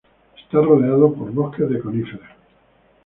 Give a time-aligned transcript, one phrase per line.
[0.35, 2.31] Está rodeado por bosques de coníferas.